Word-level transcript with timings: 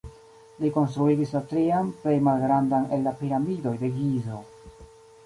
Li 0.63 0.69
konstruigis 0.77 1.33
la 1.35 1.41
trian, 1.51 1.91
plej 2.05 2.13
malgrandan 2.29 2.87
el 2.97 3.05
la 3.09 3.13
Piramidoj 3.21 3.75
de 3.85 3.91
Gizo. 3.99 4.41